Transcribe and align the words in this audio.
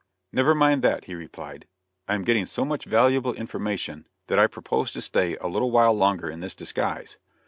"Never 0.31 0.55
mind 0.55 0.81
that," 0.81 1.03
he 1.05 1.13
replied; 1.13 1.67
"I 2.07 2.15
am 2.15 2.23
getting 2.23 2.47
so 2.47 2.65
much 2.65 2.85
valuable 2.85 3.35
information 3.35 4.07
that 4.29 4.39
I 4.39 4.47
propose 4.47 4.91
to 4.93 4.99
stay 5.01 5.35
a 5.37 5.45
little 5.45 5.69
while 5.69 5.93
longer 5.93 6.27
in 6.27 6.39
this 6.39 6.55
disguise." 6.55 7.19